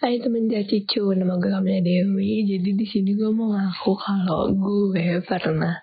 Hai 0.00 0.16
temen 0.16 0.48
Jacicu, 0.48 1.12
nama 1.12 1.36
gue 1.36 1.52
Kamila 1.52 1.84
Dewi. 1.84 2.48
Jadi 2.48 2.72
di 2.72 2.88
sini 2.88 3.12
gue 3.12 3.28
mau 3.36 3.52
ngaku 3.52 3.92
kalau 4.00 4.48
gue 4.48 5.20
pernah 5.20 5.76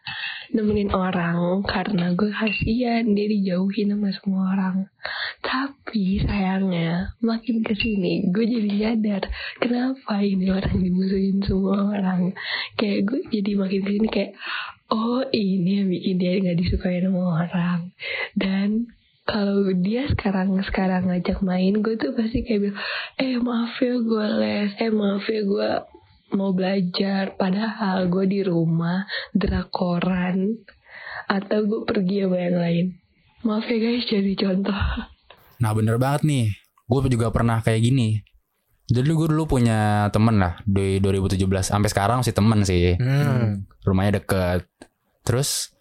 nemenin 0.50 0.90
orang 0.90 1.62
karena 1.62 2.18
gue 2.18 2.34
kasihan 2.34 3.06
dia 3.14 3.30
dijauhin 3.30 3.94
sama 3.94 4.10
semua 4.18 4.58
orang. 4.58 4.90
Tapi 5.46 6.18
sayangnya 6.26 7.14
makin 7.22 7.62
ke 7.62 7.78
sini 7.78 8.26
gue 8.34 8.42
jadi 8.42 8.98
nyadar 8.98 9.30
kenapa 9.62 10.18
ini 10.26 10.50
orang 10.50 10.82
dimusuhin 10.82 11.38
semua 11.46 11.94
orang. 11.94 12.34
Kayak 12.74 13.14
gue 13.14 13.22
jadi 13.30 13.54
makin 13.54 13.86
ke 13.86 14.02
sini 14.02 14.08
kayak 14.10 14.32
oh 14.90 15.30
ini 15.30 15.86
yang 15.86 15.94
bikin 15.94 16.18
dia 16.18 16.42
nggak 16.42 16.58
disukai 16.58 17.06
sama 17.06 17.46
orang. 17.46 17.94
Dan 18.34 18.98
kalau 19.28 19.68
dia 19.76 20.08
sekarang 20.08 20.56
sekarang 20.64 21.12
ngajak 21.12 21.44
main 21.44 21.84
gue 21.84 22.00
tuh 22.00 22.16
pasti 22.16 22.48
kayak 22.48 22.72
bilang 22.72 22.80
eh 23.20 23.36
maaf 23.38 23.76
ya 23.84 23.96
gue 24.00 24.26
les 24.40 24.72
eh 24.80 24.92
maaf 24.92 25.28
ya 25.28 25.42
gue 25.44 25.70
mau 26.36 26.52
belajar. 26.52 27.38
Padahal 27.40 28.12
gue 28.12 28.26
di 28.28 28.42
rumah 28.44 29.08
drakoran 29.32 30.60
atau 31.28 31.60
gue 31.64 31.82
pergi 31.88 32.28
sama 32.28 32.38
yang 32.40 32.58
lain. 32.60 32.86
Maaf 33.46 33.68
ya 33.70 33.78
guys 33.80 34.06
jadi 34.10 34.34
contoh. 34.36 34.82
Nah 35.64 35.72
bener 35.72 35.96
banget 36.02 36.28
nih. 36.28 36.48
Gue 36.88 37.00
juga 37.08 37.32
pernah 37.32 37.64
kayak 37.64 37.84
gini. 37.84 38.10
Jadi 38.88 39.12
gue 39.12 39.28
dulu 39.28 39.60
punya 39.60 40.08
temen 40.16 40.40
lah 40.40 40.64
Di 40.64 41.04
2017 41.04 41.44
Sampai 41.60 41.92
sekarang 41.92 42.24
masih 42.24 42.32
temen 42.36 42.64
sih. 42.64 42.96
Hmm. 42.96 43.68
Rumahnya 43.84 44.24
deket. 44.24 44.64
Terus 45.28 45.76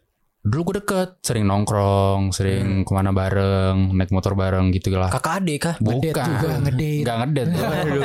Dulu 0.46 0.60
gue 0.64 0.74
deket 0.78 1.18
Sering 1.20 1.42
nongkrong 1.42 2.30
Sering 2.30 2.86
ke 2.86 2.92
mana 2.92 3.10
bareng 3.10 3.90
Naik 3.90 4.08
motor 4.08 4.32
bareng 4.32 4.70
gitu 4.70 4.94
lah 4.94 5.10
Kakak 5.10 5.42
adik 5.42 5.58
kah? 5.60 5.74
Bukan 5.76 6.14
ngedate. 6.62 7.02
Gak 7.02 7.16
ngedet 7.18 7.48
Waduh. 7.50 8.02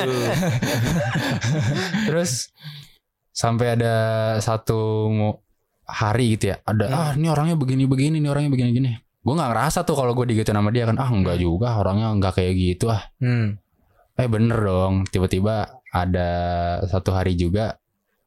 Terus 2.09 2.50
Sampai 3.31 3.73
ada 3.73 3.95
satu 4.38 5.08
hari 5.84 6.36
gitu 6.36 6.52
ya 6.52 6.59
Ada 6.62 6.84
Hmm. 6.84 6.97
ah 6.97 7.09
ini 7.14 7.28
orangnya 7.28 7.56
begini-begini 7.56 8.17
Ini 8.17 8.28
orangnya 8.28 8.50
begini-gini 8.50 8.92
Gue 9.22 9.34
gak 9.34 9.50
ngerasa 9.50 9.80
tuh 9.81 9.94
kalau 9.94 10.12
gue 10.12 10.25
digituin 10.28 10.58
sama 10.58 10.69
dia 10.69 10.84
kan 10.84 10.97
Ah 10.97 11.08
enggak 11.08 11.38
juga 11.38 11.78
orangnya 11.78 12.09
enggak 12.09 12.34
kayak 12.36 12.53
gitu 12.56 12.89
ah 12.89 13.06
Hmm. 13.17 13.62
Eh 14.14 14.25
bener 14.25 14.58
dong 14.58 15.06
Tiba-tiba 15.06 15.64
ada 15.88 16.30
satu 16.86 17.12
hari 17.12 17.36
juga 17.36 17.78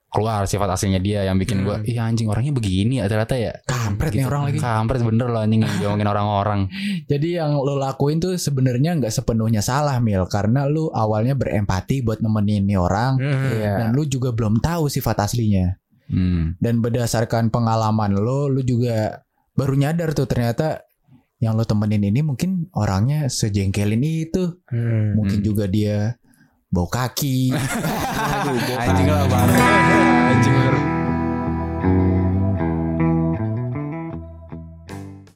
Keluar 0.06 0.46
sifat 0.46 0.70
aslinya 0.70 0.98
dia 0.98 1.26
Yang 1.26 1.36
bikin 1.42 1.58
gue 1.62 1.76
Hmm. 1.76 1.84
Iya 1.84 2.02
anjing 2.04 2.28
orangnya 2.28 2.52
begini 2.52 3.02
ya 3.02 3.06
ternyata 3.06 3.34
ya 3.34 3.52
Kampret 3.95 4.12
nih 4.12 4.27
orang 4.27 4.42
lagi. 4.45 4.59
Kampret 4.59 5.00
bener 5.00 5.27
loh 5.27 5.39
anjing 5.39 5.62
yang 5.62 5.75
diomongin 5.78 6.06
orang-orang 6.06 6.61
Jadi 7.11 7.28
yang 7.34 7.55
lo 7.55 7.75
lakuin 7.75 8.19
tuh 8.19 8.34
sebenarnya 8.34 8.98
nggak 8.98 9.09
sepenuhnya 9.09 9.59
salah 9.59 9.97
Mil 9.97 10.27
karena 10.27 10.67
lu 10.67 10.91
awalnya 10.91 11.33
berempati 11.33 12.03
buat 12.03 12.19
nemenin 12.19 12.65
nih 12.65 12.77
orang 12.77 13.17
Hmm. 13.17 13.78
dan 13.78 13.89
lu 13.91 14.03
juga 14.05 14.31
belum 14.31 14.59
tahu 14.59 14.87
sifat 14.87 15.22
aslinya. 15.22 15.78
hmm. 16.06 16.59
Dan 16.59 16.78
berdasarkan 16.78 17.48
pengalaman 17.48 18.12
lo, 18.12 18.47
lu 18.47 18.61
juga 18.61 19.22
baru 19.53 19.72
nyadar 19.72 20.11
tuh 20.12 20.27
ternyata 20.27 20.83
yang 21.39 21.55
lo 21.55 21.62
temenin 21.62 22.03
ini 22.03 22.20
mungkin 22.20 22.67
orangnya 22.72 23.28
sejengkelin 23.28 24.03
itu. 24.03 24.59
Hmm. 24.66 25.15
Mungkin 25.15 25.41
Hmm. 25.41 25.47
juga 25.47 25.65
dia 25.65 26.19
bau 26.69 26.87
kaki. 26.87 27.54
Aduh, 28.34 28.59
Anjing 28.77 29.06
lah 29.06 29.25
bang 29.31 30.84